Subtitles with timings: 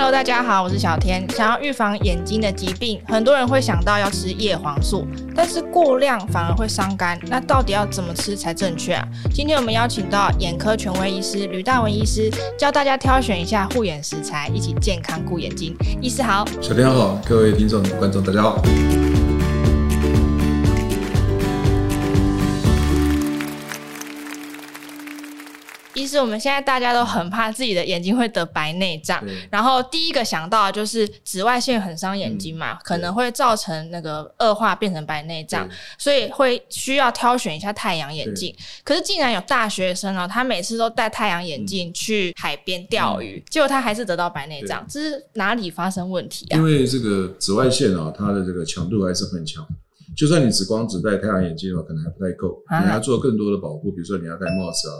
[0.00, 1.28] Hello，大家好，我是小天。
[1.30, 7.18] 想要预防眼睛的疾病，很多人会想到要吃叶黄素，但是过量反而会伤肝。
[7.26, 9.04] 那到底要怎么吃才正确啊？
[9.34, 15.76] 今天我们邀请到眼科权威医师吕大文医师，教大家挑选一下护眼食材，一起健康护眼睛。
[16.00, 18.62] 医师好，小天好，各位听众观众大家好。
[25.98, 29.20] 其实我们现在大家都很怕自己的眼睛会得白内障，
[29.50, 38.54] 然后第一个想到的就是紫外线很伤眼睛嘛，嗯、可能会造成那个恶化变成白内障，所以会需要挑选一下太阳眼镜。
[38.84, 46.56] 可是竟然有大学生哦，他每次都戴太阳眼镜去海边钓鱼，嗯、结果他还是得到白内障，这是哪里发生问题啊？
[46.56, 49.66] 因为这个紫外线啊，它的这个强度还是很强，
[50.16, 54.94] 就算你只光只戴太阳眼镜的话，可能还不太够，啊、你要做更多的保护，比如说你要戴帽子啊。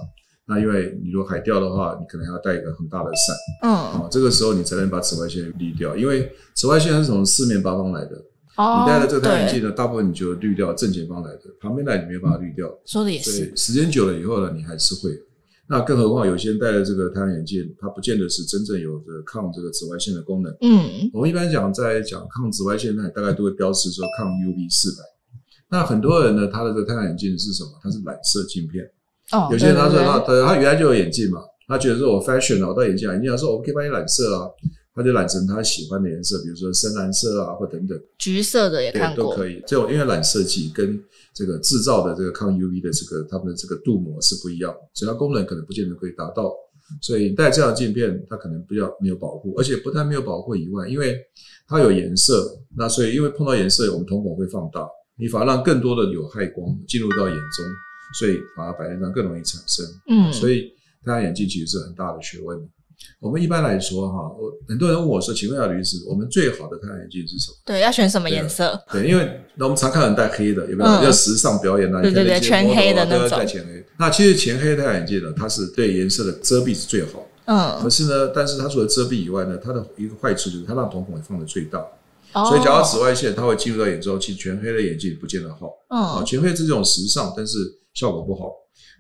[0.51, 3.37] 那因为你如果海钓的话，你可能还要带一个很大的伞，
[3.69, 3.71] 嗯，
[4.01, 8.17] 啊，这个时候你才能把紫外线滤掉，因为紫外线它是从四面八方来的，
[8.57, 15.11] 哦，你戴了这个太阳眼镜呢，大部分你就滤掉正前方来的，旁边来你没有办法滤掉，说的也是，所以时间久了以后呢，你还是会，
[15.69, 25.05] 那更何况有些人戴了这个太阳眼镜，它不见得是真正有着抗这个紫外线的功能，嗯，我们一般讲在讲抗紫外线，那大概都会标示说抗 UV 四百，
[25.69, 27.71] 那很多人呢，他的这个太阳眼镜是什么？
[27.83, 28.91] 它是染色镜片。
[29.33, 34.49] 哦，有些人他说他他他原来就有眼镜嘛，他觉得说我 fashion 啊，我戴眼镜啊，人家说我可以帮你染色啊，
[34.95, 39.63] 他就染成他喜欢的颜色，比如说深蓝色啊，或等等，橘色的也看过，都可以。
[39.67, 40.99] 这种因为染色剂跟
[41.35, 46.53] 这个制造的这个抗 UV 的这个他们的这个镀膜是不一样，所以它功能可能不见得可以达到。
[47.03, 51.15] 所以戴这样的镜片，它可能比较没有保护，而且不但没有保护以外，因为
[51.69, 57.65] 它有颜色，那所以因为碰到颜色，我们瞳孔会放大，你反而让更多的有害光进入到眼中。
[58.19, 59.85] 所以反而白内障更容易产生。
[60.09, 60.73] 嗯，所以
[61.05, 62.59] 太阳眼镜其实是很大的学问。
[63.21, 68.77] 我们一般来说哈，我很多人问我说：“请问一下吕医师，我们最好的太阳眼镜是什么？”对，要选什么颜色？
[68.91, 71.05] 对，因为那我们常看人戴黑的，有没有？
[71.05, 73.39] 要时尚表演啊，对对对，全黑的那种。
[73.39, 73.85] 戴全黑。
[73.99, 77.25] 那其实全黑太阳眼镜呢，它是对颜色的遮蔽是最好。
[77.45, 77.79] 嗯。
[77.81, 81.81] 可是呢，但是它除了遮蔽以外呢，它的一个坏处就是它让瞳孔放的最大。
[82.33, 85.71] 所以，假如紫外线它会进入到眼中，其实全黑的眼镜不见得好。
[85.89, 86.25] 嗯。
[86.25, 87.57] 全黑是这种时尚，但是。
[87.95, 88.53] 效果不好，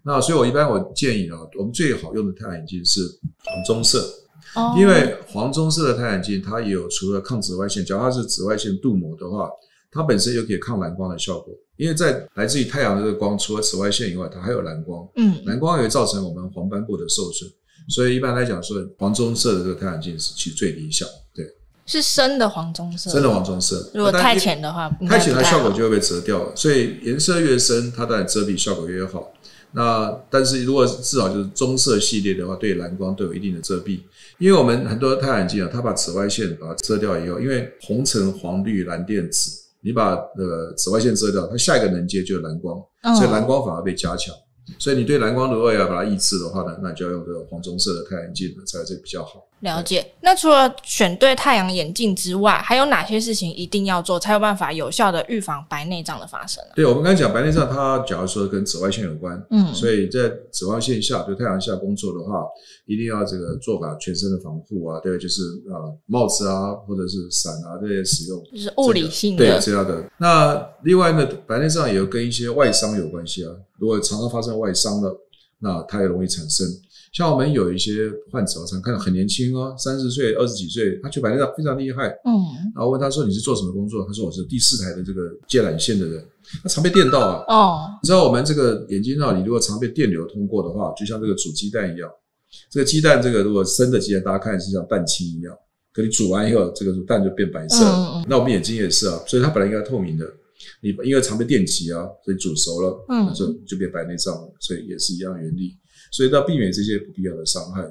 [0.05, 3.01] 那所以我一般我建议啊，我们最好用的太阳眼镜是
[3.45, 4.13] 黄棕色，
[4.57, 9.49] 哦，因为黄棕色的太阳眼镜它也有除了抗紫外线，假如它是紫外线镀膜的话，
[9.93, 17.49] 它本身又可以抗蓝光的效果，因为在来自于太阳的这个光，除了紫外线以外，它还有蓝光，嗯，蓝光也会造成我们黄斑部的受损，
[17.89, 21.47] 所以一般来讲说，黄棕色的这个太阳镜是其实最理想，对。
[21.89, 23.91] 是深的黄棕色，深的黄棕色。
[23.95, 26.53] 如果太浅的话，太浅它效果就会被遮掉了。
[26.55, 29.33] 所以颜色越深，它当然遮蔽效果越好。
[29.73, 34.01] 那但是如果至少就是棕色系列的话，对蓝光都有一定的遮蔽。
[34.39, 39.51] 因为我们很多太阳镜啊，它把紫外线把它遮掉以后，因为红橙黄绿蓝靛紫，
[39.81, 42.79] 你把呃紫外线遮掉，它下一个能接就是蓝光，
[43.17, 44.35] 所以蓝光反而被加强。
[44.79, 49.48] 所以你对蓝光如果要把它抑制的话呢，那就要用这个黄棕色的太阳眼镜才会比较好。
[49.61, 50.15] 了解。
[50.21, 56.71] 那除了选对太阳眼镜之外，还有哪些事情一定要做，才有办法有效的预防白内障的发生呢？
[56.75, 62.45] 对，我们刚才讲白内障，它假如说跟紫外线有关，嗯，所以在紫外线下，就太阳下工作的话，
[62.87, 65.43] 一定要这个做好全身的防护啊，对，就是
[65.73, 70.05] 啊帽子啊，或者是伞啊这些使用，就是物理性的，对，这样的。
[70.19, 75.17] 那另外呢，白内障也有跟一些外伤有关系啊，如果常常发生外伤了，
[75.61, 76.67] 那它也容易产生。
[77.13, 82.09] 像我们有一些患者，我常看到很年轻哦，三十岁、二十几岁，他去白内障非常厉害。
[82.25, 82.33] 嗯，
[82.75, 86.25] 然后问他说：“你是做什么工作？”他说：“我是第四台的这个接缆线的人。”
[86.63, 87.45] 他常被电到啊。
[87.49, 92.11] 哦，你知道我们这个眼睛啊，你如果常被电流通过的话，就像这个煮鸡蛋一样。
[92.71, 95.55] 这个鸡蛋，这个如果生的鸡蛋，大家看是像蛋清一样，
[95.93, 97.85] 可你煮完以后，这个蛋就变白色。
[97.85, 100.25] 嗯，那我们眼睛也是啊，所以它本来应该透明的，
[100.83, 104.53] 你因为常被电击啊，所以煮熟了，嗯，就就变白内障了。
[104.61, 105.77] 所以也是一样原理。
[106.11, 107.83] 所以要避免这些不必要的伤害。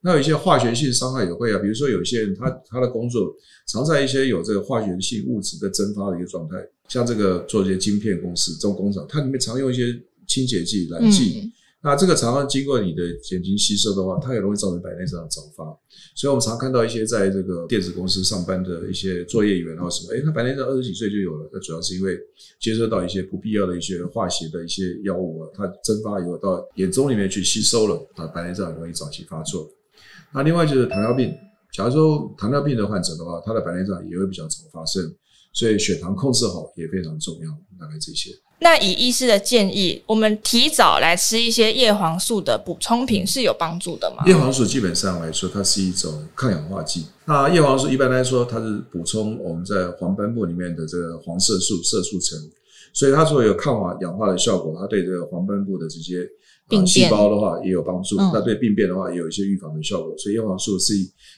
[0.00, 3.34] 那有一些化学性伤害也会啊，比如说有些人他他的工作
[3.66, 6.56] 常在一些有这个化学性物质的蒸发的一个状态，
[6.88, 11.40] 像这个做一些晶片公司这种工厂，它里面常用一些清洁剂、染剂。
[11.44, 11.52] 嗯
[11.86, 15.64] 那这个常常经过你的眼睛吸收的话，它也容易造成白内障的早发。
[16.16, 21.48] 所以，我们常看到一些在这个电子公司上班的一些作业员啊什么，诶，他白内障二十几岁就有了。
[21.52, 22.18] 那主要是因为
[22.58, 29.70] 接收到一些不必要的一些化学的一些药物啊，它蒸发以后到眼中里面去吸收了，啊，白内障容易早期发作。
[30.34, 31.32] 那另外就是糖尿病，
[31.72, 35.04] 假如说糖尿病的患者的话，他的白内障也会比较早发生。
[35.56, 37.50] 所以血糖控制好也非常重要。
[37.78, 38.30] 大概这些。
[38.58, 44.24] 那以医师的建议，我们提早来吃一些叶黄素的补充品是有帮助的吗？
[44.26, 47.04] 叶黄素基本上来说，它是一种抗氧化剂。
[47.26, 52.38] 那叶黄素一般来说，它是补充我们在黄斑部里面的这个黄色素色素层，
[52.92, 56.26] 所以它除了有抗氧化的效果，它对这个黄斑部的这些
[56.68, 58.16] 病变细胞的话也有帮助。
[58.16, 60.16] 那、嗯、对病变的话也有一些预防的效果。
[60.18, 60.94] 所以叶黄素是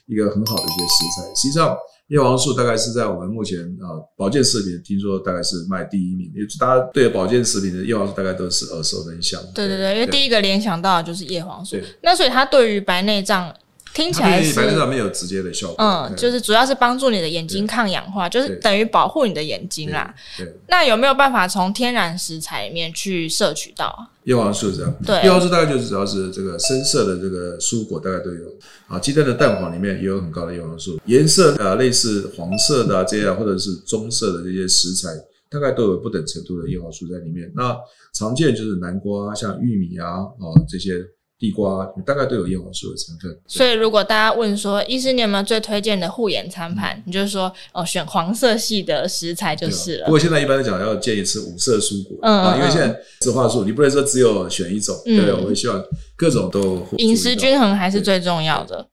[0.07, 1.35] 一个很好的一些食材。
[1.35, 1.77] 实际上。
[2.09, 6.25] 叶黄素大概是在我们目前啊保健食品，听说大概是卖第一名。
[6.33, 9.39] 因为大家对保健食品的叶黄素大概都是耳熟能详。
[9.53, 11.77] 对对对，因为第一个联想到的就是叶黄素。
[12.01, 13.53] 那所以它对于白内障
[13.93, 15.75] 听起来是白内障没有直接的效果。
[15.79, 20.13] 嗯，就是主要是帮助你的眼睛抗氧化，就是等于保护你的眼睛啦。
[20.37, 20.47] 对。
[20.67, 24.07] 那有没有办法从天然食材里面去摄取到？
[24.23, 28.45] 叶黄素这样，对，叶黄素大概就是主要是这个深色的这个蔬果大概都有
[28.87, 35.09] 啊，鸡蛋的蛋黄里面也有很高的叶黄素，颜色啊类似黄色的啊这样或者是棕色的这些食材，
[35.49, 37.51] 大概都有不等程度的叶黄素在里面。
[37.55, 37.75] 那
[38.13, 41.03] 常见就是南瓜、像玉米啊啊这些。
[41.39, 46.97] 地瓜大概都有叶黄素的成分，所以如果大家问说，医师你有没有最推荐的护眼餐盘？
[46.97, 50.05] 嗯、你就是说哦，选黄色系的食材就是了。
[50.05, 55.81] 不过现在一般来讲，要建议吃五色蔬果，嗯，嗯，嗯啊，因为现在植化素，你不能说只有选一种，嗯、对，我会希望
[56.17, 58.85] 各种都饮食均衡还是最重要的。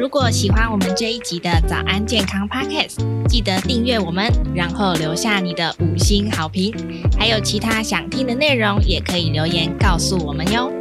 [0.00, 2.96] 如果喜欢我们这一集的早安健康 Podcast，
[3.28, 6.74] 记得订阅我们，然后留下你的五星好评。
[7.18, 10.72] 还有其他想听的内容，也可以留言告诉我们哟。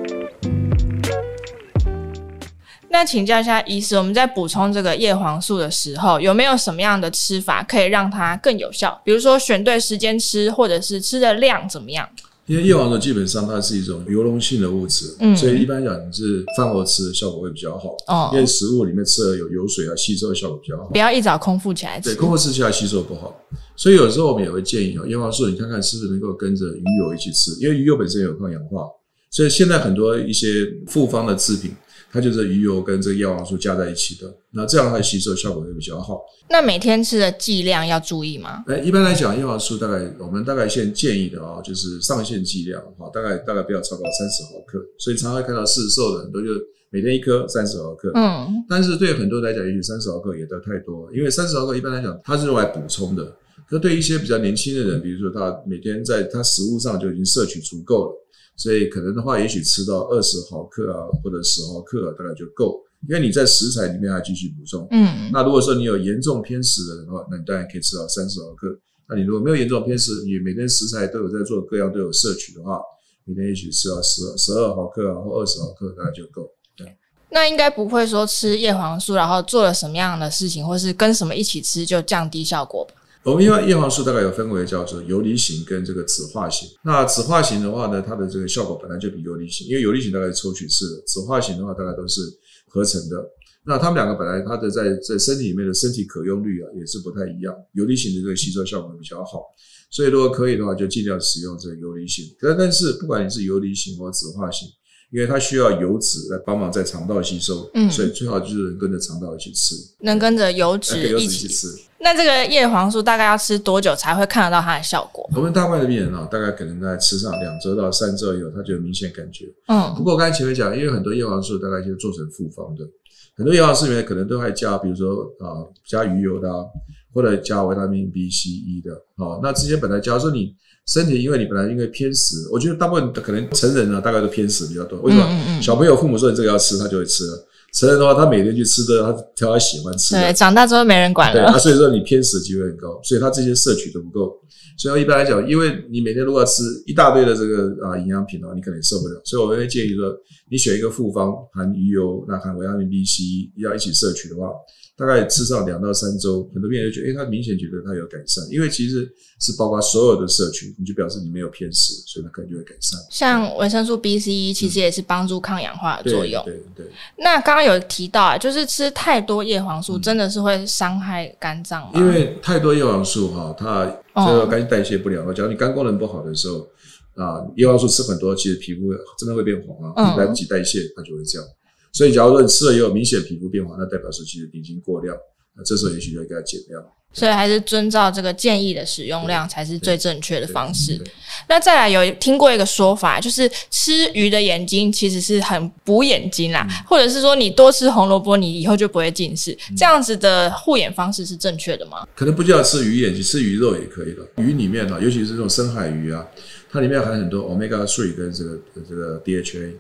[2.88, 9.02] 那请教一下医师，我们在补充这个叶黄素的时候，有没有什么样的吃法可以让它更有效？
[9.04, 12.08] 比如说选对时间吃，或者是吃的量怎么样？
[12.50, 20.86] 因为叶黄素基本上它是一种油溶性的物质，嗯，所以一般讲你是饭后吃的效果会比较好，哦，因为食物里面吃了有油水啊，吸收的效果比较好。
[20.90, 23.40] 不要一早空腹起来吃，对，空腹吃起来吸收不好，
[23.76, 28.88] 所以有时候我们也会建议哦，叶黄素你看看是不是能够跟着鱼油一起吃，因为鱼油本身有抗氧化，
[29.30, 30.48] 所以现在很多一些
[30.88, 31.72] 复方的制品。
[32.12, 36.20] 它就是鱼油跟这个叶黄素加在一起的，那这样它吸收效果会比较好。
[36.50, 38.64] 那每天吃的剂量要注意吗？
[38.68, 44.80] 哎，一般来讲，叶黄素大概我们大概现建议的啊，就是上限剂量哈，大概大概不要超过三十毫克。
[44.98, 46.48] 所以常常会看到市售的很多就
[46.90, 53.36] 每天一颗三十毫克，嗯，但是对很多人来讲，也许三十毫克也都太多，因为三十毫克一般来讲它是用来补充的。
[53.72, 58.26] 那对一些比较年轻的人，比如说他每天在他食物上就已经摄取足够了。
[58.60, 62.78] 所以可能的话，也许吃到二十毫克啊，或者十毫克啊，大概就够。
[63.08, 64.86] 因为你在食材里面还继续补充。
[64.92, 65.32] 嗯。
[65.32, 68.68] 那如果说你有严重偏食的人的话，那你当然可以吃到三十毫克。
[69.08, 72.82] 那你如果没有严重偏食，你每天食材都有在做，各样都有摄取的话，
[73.24, 76.46] 每天也许吃到十十二毫克啊，或二十毫克大概就够。
[76.76, 76.86] 对。
[77.32, 82.94] 那应该不会说吃叶黄素，然后做了什么样的事情，或是跟什么一起吃就降低效果吧？
[83.30, 86.68] 我们因为叶黄素大概有分为叫做游离型跟这个酯化型。
[86.84, 92.22] 那酯化型的话呢，它的这个效果本来就比游离型，因为游离型大概是抽取式的，酯化型的话大概都是
[92.68, 93.24] 合成的。
[93.66, 99.44] 那它们两个本来它的在在身体里面的身体可用率啊也是不太一样，游离型的这个吸收效果比较好，
[99.92, 102.26] 所以如果可以的话，就尽量使用这个游离型。
[102.42, 104.68] 但但是不管你是游离型或酯化型。
[105.12, 111.68] 因为它需要油脂来帮忙在肠道吸收，嗯，所以最好就是能跟着肠道一起吃，能跟着油脂一起吃。
[112.02, 115.28] 那这个叶黄素大概要吃多久才会看得到它的效果？
[115.36, 119.46] 我们大部分的病人啊，大概可能在吃上两周到三周以后，他就有明显感觉。
[119.68, 122.88] 嗯，不过刚才前面讲，因为很多叶黄素大概就做成复方的，
[123.36, 126.64] 很多叶黄素里面可能都还加，比如说啊，加鱼油的，啊
[127.12, 128.92] 或者加维他命 B、C、E 的。
[129.18, 130.56] 好，那之前本来假如说你。
[130.92, 135.00] 身体，因为你本来因为偏食，我觉得大部分可能成人呢，大概都偏食比较多。
[135.02, 135.24] 为什么？
[135.30, 137.46] 嗯嗯、小朋友父母说你这个要吃，他就会吃了。
[137.72, 140.22] 成人的话，他每天去吃的，他挑他喜欢吃的。
[140.22, 141.40] 对，长大之后没人管了。
[141.40, 144.34] 对，啊、所以说你偏食机会很高，所以他这些摄取都不够。
[144.80, 149.22] 所以一般来讲，因为你每天如果要吃一大堆的这个啊营养品的话，你可能受不了。
[149.24, 150.12] 所以我会建议说，
[150.50, 153.22] 你选一个复方，含鱼油，那含维他命 B、C
[153.58, 154.50] 要一起摄取的话。
[155.00, 163.00] 大概至少两到三周，很多病人就觉得，诶、欸，他明显觉得他有改善，因为其实是包括所有的摄取，你就表示你没有偏食，所以他可能就会改善。
[163.10, 166.44] 像维生素 B、C 其实也是帮助抗氧化的作用。
[166.44, 166.86] 对对，对。
[167.18, 171.92] 那刚刚有提到啊，就是吃太多叶黄素真的是会伤害肝脏吗？
[171.96, 175.32] 因为太多叶黄素哈，它这个肝代谢不了。
[175.34, 176.68] 假如你肝功能不好的时候
[177.16, 178.82] 啊，叶黄素吃很多，其实皮肤
[179.18, 181.48] 真的会变黄啊，来不及代谢，它就会这样。
[181.92, 185.16] 所以，假如说你吃了也有明显皮肤变化，那代表说其实已经过量，
[185.56, 186.84] 那这时候也许要给它减量。
[187.12, 191.02] 所以还是遵照这个建议的使用量才是最正确的方式。
[191.48, 199.52] 那再来有听过一个说法，就是吃鱼的眼睛其实是很补眼睛啦，嗯、或者是说你多吃红萝卜，你以后就不会近视。
[199.72, 202.08] 嗯、这样子的护眼方式是正确的吗？
[202.16, 204.28] 可能不叫吃鱼眼睛，吃鱼肉也可以了。
[204.38, 206.24] 鱼里面啊，尤其是这种深海鱼啊，
[206.70, 209.72] 它里面含很多 omega three 跟这个这个 DHA，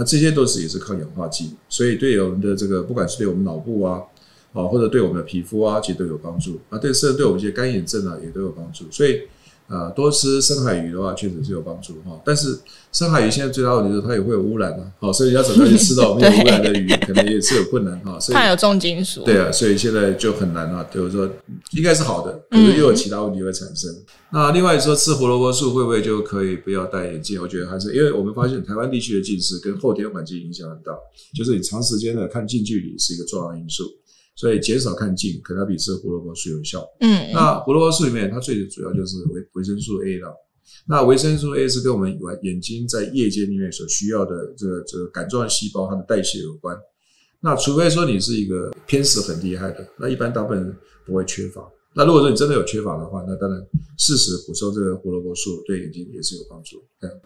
[0.00, 4.00] 那这些都是也是抗氧化剂，所以对我们的这个不管是对我们脑部啊。
[4.52, 6.76] 啊，或者对我们的皮肤啊，其实都有帮助啊。
[6.76, 8.84] 对，甚至对我们一些干眼症啊，也都有帮助。
[8.90, 9.20] 所以，
[9.70, 12.20] 啊，多吃深海鱼的话，确实是有帮助哈。
[12.24, 12.58] 但是，
[12.90, 14.92] 深海鱼现在最大问题是它也会有污染啊。
[14.98, 18.18] 好，所以要怎么样去吃到没有污染的鱼， 可能也是有困难哈。
[18.18, 19.22] 所以它有重金属。
[19.22, 20.84] 对啊，所以现在就很难啊。
[20.92, 21.30] 就是说，
[21.70, 23.88] 应该是好的，可是又有其他问题会产生。
[23.92, 27.40] 嗯、那另外说，吃胡萝卜素会不会就可以不要戴眼镜？
[27.40, 30.92] 我觉得还是，因为我们发现台湾地区的近视跟后天环境影响很大，
[31.36, 33.84] 就是你长时间的看近距离是一个重要因素。
[34.40, 36.82] 所以减少看近，可能比吃胡萝卜素有效。
[37.00, 40.34] 嗯，那胡萝卜素里面它最主要就是维维生素 A 了。
[40.86, 46.74] 那维生素 A 是跟我们眼睛在夜间里面所需要的这个这个杆状细胞它的代谢有关。
[47.40, 51.60] 那除非说你是一个偏食很厉害的，那一般大部分人不会缺乏。
[51.94, 53.60] 那如果说你真的有缺乏的话，那当然
[53.98, 56.80] 适时补充这个胡萝卜素对眼睛也是有帮助。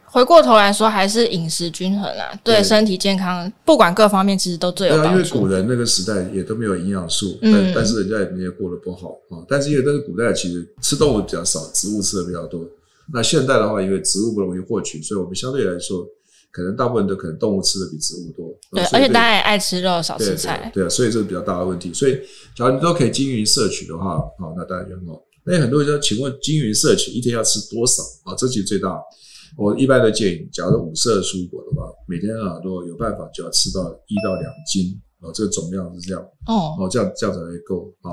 [0.07, 5.09] 回过头来说，还是饮食均衡啊，对身体健康，不管各方面其实都最有帮助。
[5.09, 9.45] 对啊，因为古人那个时代也都没有营养素，但、嗯、但是人家也没有过得不好啊。
[9.49, 12.65] 但是因为那个古代其实吃动物比较少，植物吃的比较多。
[13.13, 16.07] 那现代的话，因为植物不容易获取，所以我们相对来说。
[16.55, 21.93] 可能大部分都可能动物吃的比植物多，对，而且大家也爱吃肉，少吃菜，对啊，所以这是比较大的问题。
[21.93, 22.17] 所以，
[22.55, 25.21] 假如你都可以均匀摄取的话，好，那当然就很好。
[25.45, 28.37] 那很多人说，请问均匀摄取一天要吃多少啊？
[28.39, 28.97] 这其实最大。
[29.59, 34.95] 我一般的建议，假如五色蔬果的话，每天啊，如果有办法，就要吃到一到两斤。
[35.25, 38.13] 哦，这个总量是这样哦，哦，这样这样才会够啊。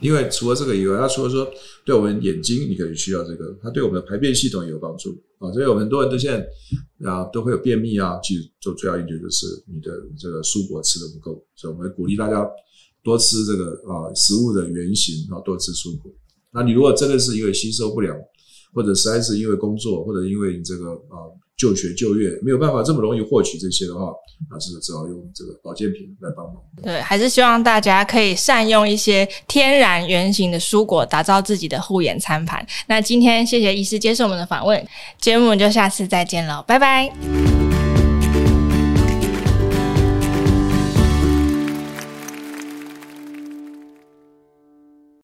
[0.00, 1.46] 因为除了这个以外，它除了说
[1.84, 5.52] 对我们眼睛，你可以需要这个，它对我们的排便系统也有帮助啊。
[5.52, 12.48] 所以，我们很多人都现在啊都会有便秘啊，其实做最要研究就是你的这个蔬果吃的不够，所以我们鼓励大家
[13.04, 16.10] 多吃这个啊食物的原型啊，多吃蔬果。
[16.52, 18.16] 那你如果真的是因为吸收不了，
[18.72, 21.28] 或者实在是因为工作，或者因为你这个啊。
[21.56, 24.12] 就学就业没有办法这么容易获取这些的话，
[24.50, 26.56] 那是只好用这个保健品来帮忙。
[26.82, 32.64] 对，还是希望大家可以善用一些天然原型的蔬果，打造自己的护眼餐盘。
[32.88, 34.86] 那今天谢谢医师接受我们的访问，
[35.18, 37.85] 节目就下次再见了，拜拜。